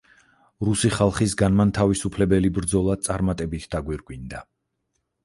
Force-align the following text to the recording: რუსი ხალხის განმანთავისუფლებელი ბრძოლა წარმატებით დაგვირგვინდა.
რუსი 0.67 0.89
ხალხის 0.93 1.35
განმანთავისუფლებელი 1.41 2.51
ბრძოლა 2.55 2.97
წარმატებით 3.09 3.69
დაგვირგვინდა. 3.77 4.41